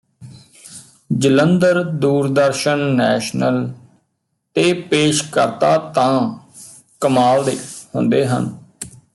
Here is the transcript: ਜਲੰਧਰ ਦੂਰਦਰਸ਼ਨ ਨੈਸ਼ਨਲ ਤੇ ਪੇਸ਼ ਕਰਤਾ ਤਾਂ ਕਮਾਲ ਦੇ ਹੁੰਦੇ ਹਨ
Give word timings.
ਜਲੰਧਰ 1.09 1.83
ਦੂਰਦਰਸ਼ਨ 1.83 2.79
ਨੈਸ਼ਨਲ 2.95 3.67
ਤੇ 4.55 4.71
ਪੇਸ਼ 4.73 5.23
ਕਰਤਾ 5.31 5.77
ਤਾਂ 5.77 6.39
ਕਮਾਲ 7.01 7.43
ਦੇ 7.43 7.57
ਹੁੰਦੇ 7.95 8.25
ਹਨ 8.27 8.49